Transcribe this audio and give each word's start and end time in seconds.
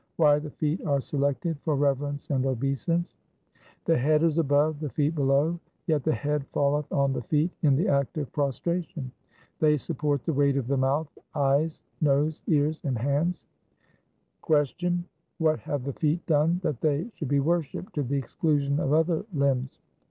3 0.17 0.23
Why 0.25 0.39
the 0.39 0.49
feet 0.49 0.83
are 0.87 0.99
selected 0.99 1.59
for 1.59 1.75
reverence 1.75 2.31
and 2.31 2.43
obeisance:— 2.47 3.13
The 3.85 3.99
head 3.99 4.23
is 4.23 4.39
above, 4.39 4.79
the 4.79 4.89
feet 4.89 5.13
below, 5.13 5.59
yet 5.85 6.01
the 6.03 6.11
head 6.15 6.47
falleth 6.47 6.91
on 6.91 7.13
the 7.13 7.21
feet 7.21 7.51
in 7.61 7.75
the 7.75 7.87
act 7.87 8.17
of 8.17 8.33
prostration. 8.33 9.11
They 9.59 9.77
support 9.77 10.23
the 10.25 10.33
weight 10.33 10.57
of 10.57 10.65
the 10.65 10.75
mouth, 10.75 11.15
eyes, 11.35 11.83
nose, 12.01 12.41
ears, 12.47 12.81
and 12.83 12.97
hands. 12.97 13.45
Q. 14.43 15.03
What 15.37 15.59
have 15.59 15.83
the 15.83 15.93
feet 15.93 16.25
done 16.25 16.61
that 16.63 16.81
they 16.81 17.11
should 17.13 17.27
be 17.27 17.39
worshipped 17.39 17.93
to 17.93 18.01
the 18.01 18.17
exclusion 18.17 18.79
of 18.79 18.93
other 18.93 19.23
limbs 19.35 19.81